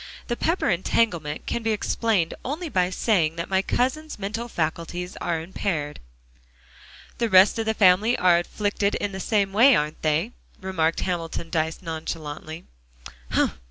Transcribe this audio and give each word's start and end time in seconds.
The 0.29 0.35
Pepper 0.35 0.67
entanglement 0.71 1.45
can 1.45 1.61
be 1.61 1.73
explained 1.73 2.33
only 2.43 2.69
by 2.69 2.89
saying 2.89 3.35
that 3.35 3.51
my 3.51 3.61
cousin's 3.61 4.17
mental 4.17 4.47
faculties 4.47 5.15
are 5.17 5.39
impaired." 5.39 5.99
"The 7.19 7.29
rest 7.29 7.59
of 7.59 7.67
the 7.67 7.75
family 7.75 8.17
are 8.17 8.39
afflicted 8.39 8.95
in 8.95 9.11
the 9.11 9.19
same 9.19 9.53
way, 9.53 9.75
aren't 9.75 10.01
they?" 10.01 10.31
remarked 10.59 11.01
Hamilton 11.01 11.51
Dyce 11.51 11.83
nonchalantly. 11.83 12.65